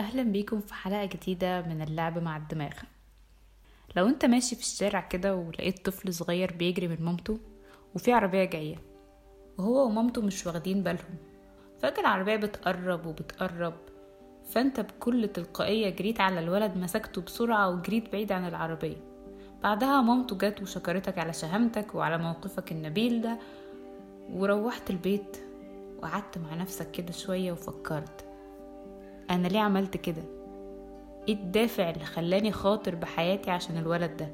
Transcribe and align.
أهلا 0.00 0.22
بيكم 0.22 0.60
في 0.60 0.74
حلقة 0.74 1.04
جديدة 1.04 1.62
من 1.62 1.82
اللعب 1.82 2.18
مع 2.18 2.36
الدماغ. 2.36 2.72
لو 3.96 4.06
أنت 4.06 4.24
ماشي 4.24 4.56
في 4.56 4.62
الشارع 4.62 5.00
كده 5.00 5.34
ولقيت 5.36 5.86
طفل 5.86 6.14
صغير 6.14 6.52
بيجري 6.52 6.88
من 6.88 6.96
مامته 7.00 7.38
وفي 7.94 8.12
عربية 8.12 8.44
جاية 8.44 8.76
وهو 9.58 9.86
ومامته 9.86 10.22
مش 10.22 10.46
واخدين 10.46 10.82
بالهم 10.82 11.16
فجأة 11.82 12.00
العربية 12.00 12.36
بتقرب 12.36 13.06
وبتقرب 13.06 13.74
فأنت 14.50 14.80
بكل 14.80 15.28
تلقائية 15.28 15.90
جريت 15.90 16.20
على 16.20 16.40
الولد 16.40 16.76
مسكته 16.76 17.22
بسرعة 17.22 17.68
وجريت 17.70 18.12
بعيد 18.12 18.32
عن 18.32 18.48
العربية. 18.48 18.96
بعدها 19.62 20.02
مامته 20.02 20.36
جت 20.38 20.62
وشكرتك 20.62 21.18
على 21.18 21.32
شهامتك 21.32 21.94
وعلى 21.94 22.18
موقفك 22.18 22.72
النبيل 22.72 23.22
ده 23.22 23.38
وروحت 24.32 24.90
البيت 24.90 25.36
وقعدت 25.98 26.38
مع 26.38 26.54
نفسك 26.54 26.90
كده 26.90 27.12
شوية 27.12 27.52
وفكرت. 27.52 28.29
أنا 29.30 29.48
ليه 29.48 29.60
عملت 29.60 29.96
كده؟ 29.96 30.22
إيه 31.28 31.34
الدافع 31.34 31.90
اللي 31.90 32.04
خلاني 32.04 32.52
خاطر 32.52 32.94
بحياتي 32.94 33.50
عشان 33.50 33.78
الولد 33.78 34.16
ده؟ 34.16 34.28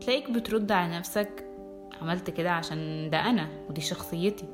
تلاقيك 0.00 0.30
بترد 0.30 0.72
على 0.72 0.98
نفسك 0.98 1.44
عملت 2.02 2.30
كده 2.30 2.50
عشان 2.50 3.10
ده 3.10 3.18
أنا 3.30 3.48
ودي 3.70 3.80
شخصيتي 3.80 4.46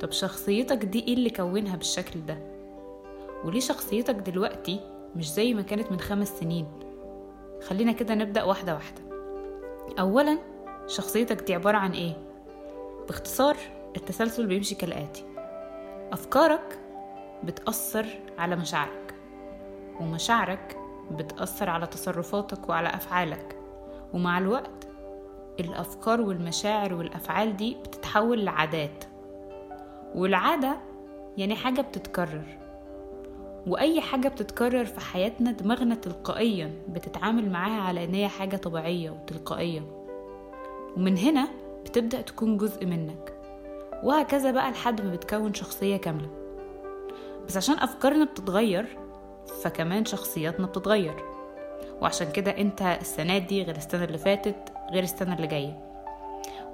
طب 0.00 0.10
شخصيتك 0.12 0.84
دي 0.84 1.04
إيه 1.08 1.14
اللي 1.14 1.30
كونها 1.30 1.76
بالشكل 1.76 2.26
ده؟ 2.26 2.38
وليه 3.44 3.60
شخصيتك 3.60 4.14
دلوقتي 4.14 4.80
مش 5.16 5.32
زي 5.32 5.54
ما 5.54 5.62
كانت 5.62 5.92
من 5.92 6.00
خمس 6.00 6.28
سنين؟ 6.28 6.66
خلينا 7.68 7.92
كده 7.92 8.14
نبدأ 8.14 8.42
واحدة 8.42 8.74
واحدة 8.74 9.02
أولا 9.98 10.38
شخصيتك 10.86 11.42
دي 11.42 11.54
عبارة 11.54 11.76
عن 11.76 11.92
إيه؟ 11.92 12.16
باختصار 13.08 13.56
التسلسل 13.96 14.46
بيمشي 14.46 14.74
كالآتي 14.74 15.24
أفكارك 16.12 16.78
بتأثر 17.44 18.06
على 18.38 18.56
مشاعرك 18.56 19.14
ومشاعرك 20.00 20.76
بتأثر 21.10 21.70
على 21.70 21.86
تصرفاتك 21.86 22.68
وعلى 22.68 22.88
أفعالك. 22.88 23.56
ومع 24.12 24.38
الوقت 24.38 24.88
الأفكار 25.60 26.20
والمشاعر 26.20 26.94
والأفعال 26.94 27.56
دي 27.56 27.74
بتتحول 27.74 28.44
لعادات. 28.44 29.04
والعادة 30.14 30.76
يعني 31.36 31.54
حاجة 31.54 31.80
بتتكرر. 31.80 32.58
وأي 33.66 34.00
حاجة 34.00 34.28
بتتكرر 34.28 34.84
في 34.84 35.00
حياتنا 35.00 35.52
دماغنا 35.52 35.94
تلقائيا 35.94 36.72
بتتعامل 36.88 37.50
معاها 37.50 37.80
على 37.82 38.04
إن 38.04 38.14
هي 38.14 38.28
حاجة 38.28 38.56
طبيعية 38.56 39.10
وتلقائية. 39.10 39.82
ومن 40.96 41.18
هنا 41.18 41.48
بتبدأ 41.84 42.20
تكون 42.20 42.56
جزء 42.56 42.86
منك. 42.86 43.34
وهكذا 44.02 44.50
بقى 44.50 44.70
لحد 44.70 45.00
ما 45.00 45.12
بتكون 45.12 45.54
شخصية 45.54 45.96
كاملة. 45.96 46.43
بس 47.48 47.56
عشان 47.56 47.78
أفكارنا 47.78 48.24
بتتغير 48.24 48.98
فكمان 49.62 50.04
شخصياتنا 50.04 50.66
بتتغير. 50.66 51.14
وعشان 52.00 52.32
كده 52.32 52.50
أنت 52.50 52.82
السنة 52.82 53.38
دي 53.38 53.62
غير 53.62 53.76
السنة 53.76 54.04
اللي 54.04 54.18
فاتت 54.18 54.72
غير 54.92 55.02
السنة 55.02 55.34
اللي 55.36 55.46
جاية. 55.46 55.80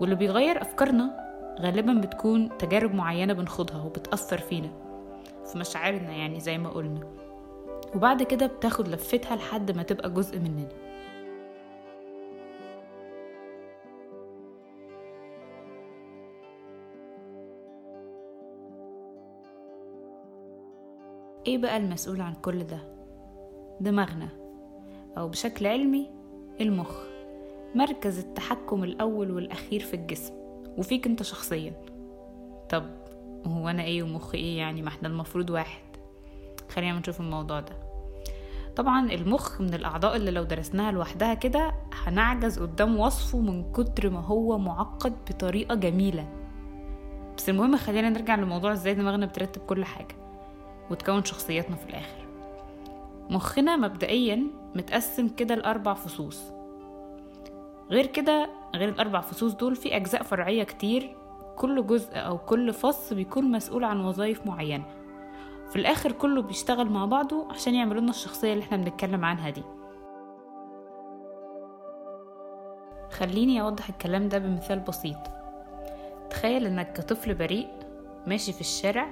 واللي 0.00 0.14
بيغير 0.14 0.62
أفكارنا 0.62 1.30
غالبا 1.60 1.92
بتكون 1.92 2.58
تجارب 2.58 2.94
معينة 2.94 3.32
بنخوضها 3.32 3.82
وبتأثر 3.82 4.38
فينا 4.38 4.70
في 5.52 5.58
مشاعرنا 5.58 6.12
يعني 6.12 6.40
زي 6.40 6.58
ما 6.58 6.68
قلنا. 6.70 7.00
وبعد 7.94 8.22
كده 8.22 8.46
بتاخد 8.46 8.88
لفتها 8.88 9.36
لحد 9.36 9.77
ما 9.77 9.83
تبقى 9.83 10.11
جزء 10.11 10.39
مننا. 10.39 10.68
إيه 21.46 21.58
بقى 21.58 21.77
المسؤول 21.77 22.20
عن 22.20 22.34
كل 22.34 22.64
ده؟ 22.64 22.78
دماغنا. 23.80 24.28
أو 25.18 25.28
بشكل 25.28 25.67
علمي 25.67 26.11
المخ. 26.61 27.02
مركز 27.74 28.18
التحكم 28.18 28.84
الأول 28.84 29.30
والأخير 29.30 29.80
في 29.80 29.95
الجسم. 29.95 30.34
وفيك 30.78 31.06
أنت 31.06 31.23
شخصيا. 31.23 31.73
طب 32.70 32.84
هو 33.46 33.68
أنا 33.68 33.83
إيه 33.83 34.02
ومخ 34.02 34.34
إيه 34.34 34.58
يعني؟ 34.58 34.83
ما 34.83 34.89
إحنا 34.89 35.08
المفروض 35.08 35.51
واحد. 35.51 35.83
خلينا 36.68 36.98
نشوف 36.98 37.20
الموضوع 37.20 37.61
ده. 37.61 37.77
طبعا 38.77 39.12
المخ 39.12 39.61
من 39.61 39.74
الأعضاء 39.74 40.17
اللي 40.17 40.30
لو 40.30 40.42
درسناها 40.42 40.92
لوحدها 40.92 41.34
كده 41.34 41.72
هنعجز 41.92 42.58
قدام 42.58 43.01
وصفه 43.01 43.39
من 43.39 43.72
كتر 43.72 44.11
ما 44.11 44.20
هو 44.20 44.58
معقد 44.58 45.12
بطريقة 45.30 45.74
جميلة. 45.74 46.28
بس 47.36 47.48
المهم 47.48 47.77
خلينا 47.77 48.08
نرجع 48.11 48.34
لموضوع 48.34 48.72
إزاي 48.72 48.95
دماغنا 48.95 49.27
بترتب 49.27 49.62
كل 49.62 49.84
حاجة. 49.84 50.30
وتكون 50.90 51.24
شخصياتنا 51.24 51.77
في 51.77 51.90
الآخر. 51.90 52.27
مخنا 53.30 53.77
مبدئيا 53.77 54.46
متقسم 54.74 55.28
كده 55.28 55.55
لأربع 55.55 55.95
فصوص. 55.95 56.52
غير 57.90 58.06
كده 58.06 58.51
غير 58.74 58.89
الأربع 58.89 59.20
فصوص 59.20 59.52
دول 59.55 59.77
في 59.77 59.96
أجزاء 59.96 60.23
فرعية 60.23 60.62
كتير 60.62 61.17
كل 61.56 61.86
جزء 61.86 62.11
أو 62.14 62.39
كل 62.39 62.73
فص 62.73 63.12
بيكون 63.12 63.51
مسؤول 63.51 63.84
عن 63.84 64.05
وظائف 64.05 64.46
معينة. 64.46 64.84
في 65.70 65.77
الآخر 65.77 66.12
كله 66.12 66.42
بيشتغل 66.42 66.90
مع 66.90 67.05
بعضه 67.05 67.46
عشان 67.51 67.74
يعملوا 67.74 68.01
لنا 68.01 68.11
الشخصية 68.11 68.52
اللي 68.52 68.64
إحنا 68.64 68.77
بنتكلم 68.77 69.24
عنها 69.24 69.51
دي. 69.51 69.62
خليني 73.11 73.61
أوضح 73.61 73.89
الكلام 73.89 74.28
ده 74.28 74.39
بمثال 74.39 74.78
بسيط. 74.78 75.17
تخيل 76.30 76.67
إنك 76.67 76.92
كطفل 76.92 77.34
بريء 77.34 77.68
ماشي 78.27 78.52
في 78.52 78.61
الشارع 78.61 79.08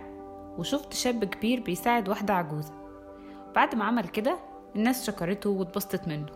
وشفت 0.59 0.93
شاب 0.93 1.25
كبير 1.25 1.61
بيساعد 1.61 2.09
واحدة 2.09 2.35
عجوزة. 2.35 2.73
بعد 3.55 3.75
ما 3.75 3.85
عمل 3.85 4.09
كده 4.09 4.39
الناس 4.77 5.07
شكرته 5.07 5.51
واتبسطت 5.51 6.09
منه. 6.09 6.27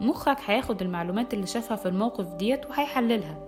مخك 0.00 0.36
هياخد 0.46 0.82
المعلومات 0.82 1.34
اللي 1.34 1.46
شافها 1.46 1.76
في 1.76 1.86
الموقف 1.88 2.34
ديت 2.34 2.66
وهيحللها. 2.66 3.38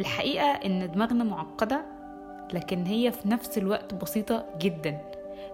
الحقيقة 0.00 0.46
إن 0.46 0.90
دماغنا 0.92 1.24
معقدة 1.24 1.84
لكن 2.52 2.84
هي 2.84 3.12
في 3.12 3.28
نفس 3.28 3.58
الوقت 3.58 3.94
بسيطة 3.94 4.44
جدا 4.58 5.00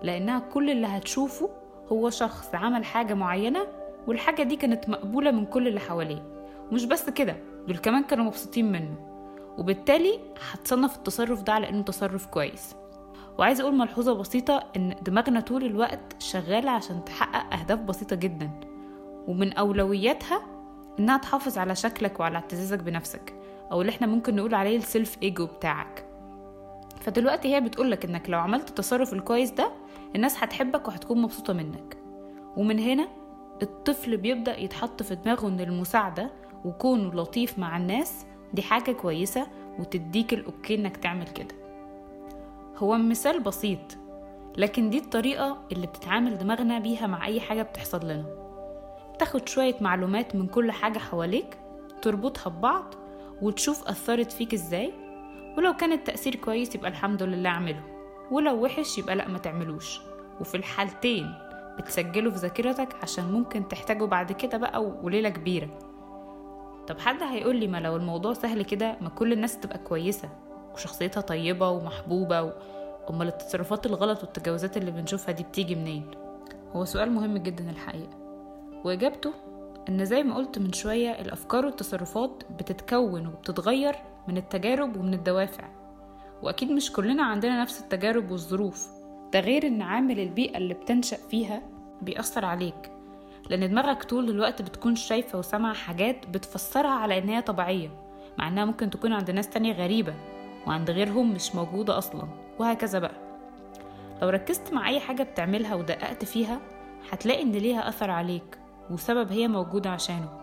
لأنها 0.02 0.38
كل 0.38 0.70
اللي 0.70 0.86
هتشوفه 0.86 1.50
هو 1.92 2.10
شخص 2.10 2.54
عمل 2.54 2.84
حاجة 2.84 3.14
معينة 3.14 3.66
والحاجة 4.06 4.42
دي 4.42 4.56
كانت 4.56 4.88
مقبولة 4.88 5.30
من 5.30 5.46
كل 5.46 5.68
اللي 5.68 5.80
حواليه. 5.80 6.22
ومش 6.72 6.84
بس 6.84 7.10
كده 7.10 7.36
دول 7.66 7.78
كمان 7.78 8.02
كانوا 8.02 8.24
مبسوطين 8.24 8.72
منه. 8.72 8.96
وبالتالي 9.58 10.20
هتصنف 10.50 10.96
التصرف 10.96 11.42
ده 11.42 11.52
على 11.52 11.68
إنه 11.68 11.82
تصرف 11.82 12.26
كويس. 12.26 12.76
وعايزة 13.38 13.62
أقول 13.62 13.74
ملحوظة 13.76 14.12
بسيطة 14.12 14.64
إن 14.76 14.96
دماغنا 15.02 15.40
طول 15.40 15.64
الوقت 15.64 16.00
شغالة 16.22 16.70
عشان 16.70 17.04
تحقق 17.04 17.54
أهداف 17.54 17.78
بسيطة 17.80 18.16
جدا 18.16 18.50
ومن 19.28 19.52
أولوياتها 19.52 20.42
إنها 20.98 21.16
تحافظ 21.16 21.58
على 21.58 21.74
شكلك 21.74 22.20
وعلى 22.20 22.34
اعتزازك 22.36 22.78
بنفسك 22.78 23.34
أو 23.72 23.80
اللي 23.80 23.90
إحنا 23.90 24.06
ممكن 24.06 24.36
نقول 24.36 24.54
عليه 24.54 24.76
السيلف 24.76 25.16
ايجو 25.22 25.46
بتاعك. 25.46 26.04
فدلوقتي 27.00 27.54
هي 27.54 27.60
بتقولك 27.60 28.04
إنك 28.04 28.30
لو 28.30 28.38
عملت 28.38 28.68
التصرف 28.68 29.12
الكويس 29.12 29.50
ده 29.50 29.70
الناس 30.16 30.42
هتحبك 30.42 30.88
وهتكون 30.88 31.22
مبسوطة 31.22 31.52
منك. 31.52 31.96
ومن 32.56 32.78
هنا 32.78 33.08
الطفل 33.62 34.16
بيبدأ 34.16 34.58
يتحط 34.60 35.02
في 35.02 35.14
دماغه 35.14 35.48
إن 35.48 35.60
المساعدة 35.60 36.30
وكونه 36.64 37.14
لطيف 37.14 37.58
مع 37.58 37.76
الناس 37.76 38.26
دي 38.52 38.62
حاجة 38.62 38.92
كويسة 38.92 39.46
وتديك 39.78 40.34
الاوكي 40.34 40.74
إنك 40.74 40.96
تعمل 40.96 41.28
كده. 41.28 41.57
هو 42.78 42.98
مثال 42.98 43.40
بسيط 43.40 43.78
لكن 44.56 44.90
دي 44.90 44.98
الطريقة 44.98 45.58
اللي 45.72 45.86
بتتعامل 45.86 46.38
دماغنا 46.38 46.78
بيها 46.78 47.06
مع 47.06 47.26
أي 47.26 47.40
حاجة 47.40 47.62
بتحصل 47.62 48.04
لنا. 48.04 48.24
تاخد 49.18 49.48
شوية 49.48 49.76
معلومات 49.80 50.36
من 50.36 50.46
كل 50.46 50.72
حاجة 50.72 50.98
حواليك 50.98 51.58
تربطها 52.02 52.50
ببعض 52.50 52.94
وتشوف 53.42 53.88
أثرت 53.88 54.32
فيك 54.32 54.54
إزاي. 54.54 54.92
ولو 55.56 55.72
كان 55.76 55.92
التأثير 55.92 56.34
كويس 56.34 56.74
يبقى 56.74 56.90
الحمد 56.90 57.22
لله 57.22 57.50
أعمله. 57.50 57.82
ولو 58.30 58.64
وحش 58.64 58.98
يبقى 58.98 59.16
لأ 59.16 59.28
ما 59.28 59.38
تعملوش. 59.38 60.00
وفي 60.40 60.56
الحالتين 60.56 61.34
بتسجله 61.78 62.30
في 62.30 62.36
ذاكرتك 62.36 62.88
عشان 63.02 63.32
ممكن 63.32 63.68
تحتاجه 63.68 64.04
بعد 64.04 64.32
كده 64.32 64.58
بقى 64.58 64.84
وليلة 65.02 65.28
كبيرة. 65.28 65.78
طب 66.86 66.98
حد 66.98 67.22
هيقول 67.22 67.56
لي 67.56 67.66
ما 67.66 67.80
لو 67.80 67.96
الموضوع 67.96 68.32
سهل 68.32 68.62
كده 68.62 68.96
ما 69.00 69.08
كل 69.08 69.32
الناس 69.32 69.58
تبقى 69.60 69.78
كويسة؟ 69.78 70.28
وشخصيتها 70.78 71.20
طيبة 71.20 71.68
ومحبوبة 71.70 72.42
و... 72.42 72.52
أمال 73.10 73.28
التصرفات 73.28 73.86
الغلط 73.86 74.22
والتجاوزات 74.22 74.76
اللي 74.76 74.90
بنشوفها 74.90 75.32
دي 75.32 75.42
بتيجي 75.42 75.74
منين؟ 75.74 76.10
هو 76.72 76.84
سؤال 76.84 77.12
مهم 77.12 77.38
جدا 77.38 77.70
الحقيقة. 77.70 78.16
وإجابته 78.84 79.32
إن 79.88 80.04
زي 80.04 80.22
ما 80.22 80.36
قلت 80.36 80.58
من 80.58 80.72
شوية 80.72 81.10
الأفكار 81.10 81.66
والتصرفات 81.66 82.42
بتتكون 82.58 83.26
وبتتغير 83.26 83.94
من 84.28 84.36
التجارب 84.36 84.96
ومن 84.96 85.14
الدوافع. 85.14 85.68
وأكيد 86.42 86.70
مش 86.70 86.92
كلنا 86.92 87.22
عندنا 87.22 87.62
نفس 87.62 87.80
التجارب 87.80 88.30
والظروف. 88.30 88.88
ده 89.32 89.40
غير 89.40 89.66
إن 89.66 89.82
عامل 89.82 90.20
البيئة 90.20 90.56
اللي 90.56 90.74
بتنشأ 90.74 91.16
فيها 91.16 91.62
بيأثر 92.02 92.44
عليك. 92.44 92.92
لأن 93.50 93.70
دماغك 93.70 94.04
طول 94.04 94.30
الوقت 94.30 94.62
بتكون 94.62 94.96
شايفة 94.96 95.38
وسامعة 95.38 95.74
حاجات 95.74 96.26
بتفسرها 96.26 96.90
على 96.90 97.18
إن 97.18 97.28
هي 97.28 97.42
طبيعية 97.42 97.90
مع 98.38 98.48
إنها 98.48 98.64
ممكن 98.64 98.90
تكون 98.90 99.12
عند 99.12 99.30
ناس 99.30 99.48
تانية 99.48 99.72
غريبة. 99.72 100.14
وعند 100.66 100.90
غيرهم 100.90 101.32
مش 101.34 101.54
موجودة 101.54 101.98
أصلا 101.98 102.28
وهكذا 102.58 102.98
بقى. 102.98 103.14
لو 104.22 104.28
ركزت 104.28 104.72
مع 104.72 104.88
أي 104.88 105.00
حاجة 105.00 105.22
بتعملها 105.22 105.74
ودققت 105.74 106.24
فيها 106.24 106.60
هتلاقي 107.10 107.42
إن 107.42 107.52
ليها 107.52 107.88
أثر 107.88 108.10
عليك 108.10 108.58
وسبب 108.90 109.32
هي 109.32 109.48
موجودة 109.48 109.90
عشانه. 109.90 110.40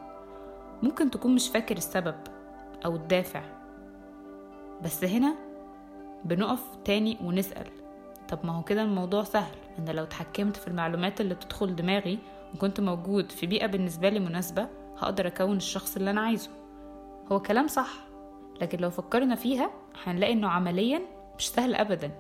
ممكن 0.84 1.12
تكون 1.12 1.36
مش 1.36 1.50
فاكر 1.50 1.78
السبب 1.78 2.16
أو 2.86 2.96
الدافع. 2.96 3.42
بس 4.84 5.04
هنا 5.04 5.36
بنقف 6.26 6.62
تاني 6.86 7.18
ونسأل. 7.24 7.68
طب 8.30 8.40
ما 8.44 8.54
هو 8.58 8.64
كده 8.64 8.82
الموضوع 8.82 9.24
سهل. 9.24 9.56
أنا 9.80 9.92
لو 9.92 10.04
اتحكمت 10.04 10.58
في 10.58 10.68
المعلومات 10.68 11.22
اللي 11.22 11.34
بتدخل 11.34 11.76
دماغي 11.76 12.20
وكنت 12.56 12.80
موجود 12.82 13.32
في 13.32 13.46
بيئة 13.48 13.66
بالنسبة 13.68 14.10
لي 14.10 14.20
مناسبة 14.20 14.68
هقدر 14.98 15.28
أكون 15.28 15.58
الشخص 15.58 15.96
اللي 15.96 16.10
أنا 16.10 16.22
عايزه. 16.22 16.50
هو 17.32 17.40
كلام 17.42 17.68
صح 17.68 17.90
لكن 18.62 18.80
لو 18.80 18.90
فكرنا 18.90 19.36
فيها 19.36 19.70
هنلاقي 20.04 20.34
إنه 20.34 20.50
عمليا 20.50 21.02
مش 21.38 21.50
سهل 21.50 21.76
أبدا 21.76 22.12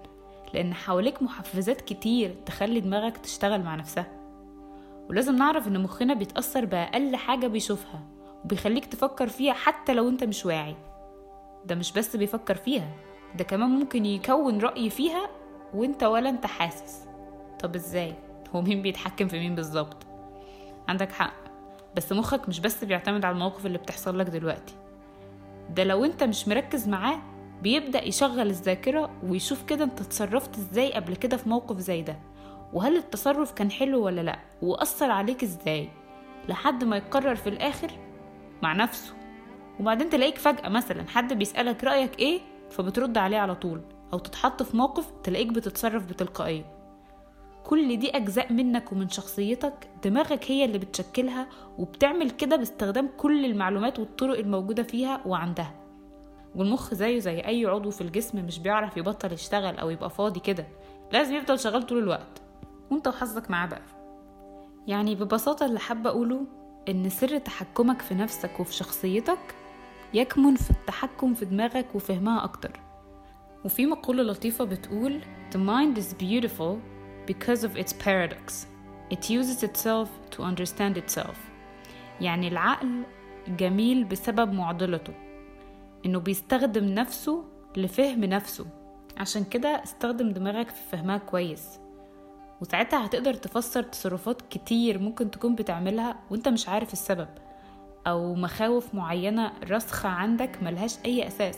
لأن 0.53 0.73
حواليك 0.73 1.23
محفزات 1.23 1.81
كتير 1.81 2.35
تخلي 2.45 2.79
دماغك 2.79 3.17
تشتغل 3.17 3.63
مع 3.63 3.75
نفسها. 3.75 4.07
ولازم 5.09 5.35
نعرف 5.35 5.67
إن 5.67 5.83
مخنا 5.83 6.13
بيتأثر 6.13 6.65
بأقل 6.65 7.15
حاجة 7.15 7.47
بيشوفها 7.47 8.01
وبيخليك 8.43 8.85
تفكر 8.85 9.27
فيها 9.27 9.53
حتى 9.53 9.93
لو 9.93 10.09
أنت 10.09 10.23
مش 10.23 10.45
واعي. 10.45 10.75
ده 11.65 11.75
مش 11.75 11.91
بس 11.93 12.15
بيفكر 12.15 12.55
فيها 12.55 12.89
ده 13.35 13.43
كمان 13.43 13.69
ممكن 13.69 14.05
يكون 14.05 14.59
رأي 14.59 14.89
فيها 14.89 15.29
وأنت 15.73 16.03
ولا 16.03 16.29
أنت 16.29 16.45
حاسس. 16.45 17.05
طب 17.59 17.75
إزاي؟ 17.75 18.13
هو 18.55 18.61
مين 18.61 18.81
بيتحكم 18.81 19.27
في 19.27 19.39
مين 19.39 19.55
بالظبط؟ 19.55 19.97
عندك 20.87 21.11
حق 21.11 21.33
بس 21.95 22.11
مخك 22.11 22.49
مش 22.49 22.59
بس 22.59 22.83
بيعتمد 22.83 23.25
على 23.25 23.33
المواقف 23.33 23.65
اللي 23.65 23.77
بتحصل 23.77 24.19
لك 24.19 24.25
دلوقتي. 24.25 24.73
ده 25.69 25.83
لو 25.83 26.05
أنت 26.05 26.23
مش 26.23 26.47
مركز 26.47 26.87
معاه 26.87 27.19
بيبدأ 27.61 28.03
يشغل 28.07 28.47
الذاكرة 28.49 29.11
ويشوف 29.23 29.63
كده 29.63 29.83
انت 29.83 30.01
اتصرفت 30.01 30.57
إزاي 30.57 30.93
قبل 30.93 31.15
كده 31.15 31.37
في 31.37 31.49
موقف 31.49 31.77
زي 31.77 32.01
ده. 32.01 32.19
وهل 32.73 32.97
التصرف 32.97 33.51
كان 33.51 33.71
حلو 33.71 34.03
ولا 34.05 34.21
لأ؟ 34.21 34.39
وأثر 34.61 35.11
عليك 35.11 35.43
إزاي؟ 35.43 35.89
لحد 36.49 36.83
ما 36.83 36.97
يقرر 36.97 37.35
في 37.35 37.49
الآخر 37.49 37.91
مع 38.63 38.73
نفسه. 38.73 39.13
وبعدين 39.79 40.09
تلاقيك 40.09 40.37
فجأة 40.37 40.69
مثلا 40.69 41.07
حد 41.07 41.33
بيسألك 41.33 41.83
رأيك 41.83 42.19
إيه 42.19 42.39
فبترد 42.69 43.17
عليه 43.17 43.37
على 43.37 43.55
طول. 43.55 43.81
أو 44.13 44.19
تتحط 44.19 44.63
في 44.63 44.77
موقف 44.77 45.11
تلاقيك 45.23 45.47
بتتصرف 45.47 46.05
بتلقائية. 46.05 46.75
كل 47.63 47.97
دي 47.99 48.17
أجزاء 48.17 48.53
منك 48.53 48.91
ومن 48.91 49.09
شخصيتك 49.09 49.89
دماغك 50.03 50.51
هي 50.51 50.65
اللي 50.65 50.77
بتشكلها 50.77 51.47
وبتعمل 51.77 52.29
كده 52.31 52.55
باستخدام 52.55 53.09
كل 53.17 53.45
المعلومات 53.45 53.99
والطرق 53.99 54.39
الموجودة 54.39 54.83
فيها 54.83 55.21
وعندها. 55.25 55.84
والمخ 56.55 56.93
زيه 56.93 57.19
زي 57.19 57.39
أي 57.39 57.65
عضو 57.65 57.91
في 57.91 58.01
الجسم 58.01 58.45
مش 58.45 58.59
بيعرف 58.59 58.97
يبطل 58.97 59.33
يشتغل 59.33 59.77
أو 59.77 59.89
يبقى 59.89 60.09
فاضي 60.09 60.39
كده. 60.39 60.67
لازم 61.11 61.35
يفضل 61.35 61.59
شغال 61.59 61.85
طول 61.85 61.97
الوقت. 61.97 62.41
وأنت 62.91 63.07
وحظك 63.07 63.51
معاه 63.51 63.65
بقى. 63.67 63.81
يعني 64.87 65.15
ببساطة 65.15 65.65
اللي 65.65 65.79
حابة 65.79 66.09
أقوله 66.09 66.41
إن 66.89 67.09
سر 67.09 67.37
تحكمك 67.37 68.01
في 68.01 68.15
نفسك 68.15 68.59
وفي 68.59 68.73
شخصيتك 68.73 69.55
يكمن 70.13 70.55
في 70.55 70.71
التحكم 70.71 71.33
في 71.33 71.45
دماغك 71.45 71.95
وفهمها 71.95 72.43
أكتر. 72.43 72.79
وفي 73.65 73.85
مقولة 73.85 74.23
لطيفة 74.23 74.63
بتقول 74.65 75.21
The 75.51 75.57
mind 75.57 75.97
is 75.97 76.13
beautiful 76.13 76.75
because 77.31 77.63
of 77.63 77.77
its 77.77 77.93
paradox. 77.93 78.65
It 79.13 79.29
uses 79.29 79.63
itself 79.63 80.09
to 80.35 80.43
understand 80.43 80.97
itself. 80.97 81.35
يعني 82.21 82.47
العقل 82.47 83.03
جميل 83.47 84.03
بسبب 84.03 84.53
معضلته. 84.53 85.24
إنه 86.05 86.19
بيستخدم 86.19 86.85
نفسه 86.85 87.43
لفهم 87.77 88.23
نفسه. 88.23 88.65
عشان 89.17 89.43
كده 89.43 89.69
استخدم 89.83 90.29
دماغك 90.29 90.69
في 90.69 90.81
فهمها 90.91 91.17
كويس. 91.17 91.79
وساعتها 92.61 93.05
هتقدر 93.05 93.33
تفسر 93.33 93.83
تصرفات 93.83 94.41
كتير 94.41 94.99
ممكن 94.99 95.31
تكون 95.31 95.55
بتعملها 95.55 96.15
وانت 96.31 96.47
مش 96.47 96.69
عارف 96.69 96.93
السبب 96.93 97.27
أو 98.07 98.35
مخاوف 98.35 98.95
معينة 98.95 99.53
راسخة 99.69 100.09
عندك 100.09 100.63
ملهاش 100.63 100.97
أي 101.05 101.27
أساس 101.27 101.57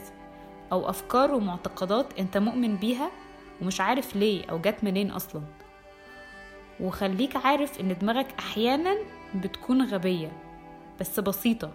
أو 0.72 0.90
أفكار 0.90 1.34
ومعتقدات 1.34 2.20
أنت 2.20 2.38
مؤمن 2.38 2.76
بيها 2.76 3.12
ومش 3.62 3.82
عارف 3.82 4.16
ليه 4.16 4.46
أو 4.46 4.60
جت 4.60 4.84
منين 4.84 5.12
أصلا. 5.12 5.42
وخليك 6.80 7.36
عارف 7.36 7.80
إن 7.80 7.98
دماغك 7.98 8.28
أحيانا 8.40 8.98
بتكون 9.36 9.82
غبية 9.82 10.32
بس 11.00 11.20
بسيطة. 11.20 11.72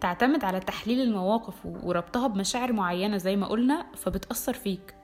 تعتمد 0.00 0.44
على 0.44 0.60
تحليل 0.60 1.00
المواقف 1.00 1.66
وربطها 1.66 2.26
بمشاعر 2.26 2.72
معينة 2.72 3.16
زي 3.16 3.36
ما 3.36 3.46
قلنا 3.46 3.86
فبتأثر 3.96 4.52
فيك. 4.52 4.94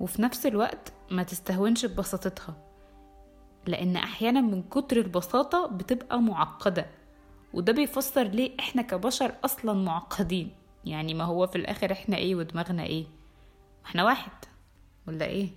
وفي 0.00 0.22
نفس 0.22 0.46
الوقت 0.46 0.92
ما 1.10 1.22
تستهونش 1.22 1.86
ببساطتها 1.86 2.56
لأن 3.66 3.96
أحيانا 3.96 4.40
من 4.40 4.62
كتر 4.62 4.96
البساطة 4.96 5.66
بتبقى 5.66 6.20
معقدة. 6.20 6.86
وده 7.54 7.72
بيفسر 7.72 8.22
ليه 8.22 8.52
إحنا 8.60 8.82
كبشر 8.82 9.34
أصلا 9.44 9.72
معقدين. 9.72 10.50
يعني 10.84 11.14
ما 11.14 11.24
هو 11.24 11.46
في 11.46 11.56
الآخر 11.56 11.92
إحنا 11.92 12.16
إيه 12.16 12.34
ودماغنا 12.34 12.82
إيه؟ 12.82 13.04
إحنا 13.86 14.04
واحد 14.04 14.32
ولا 15.08 15.24
إيه؟ 15.26 15.48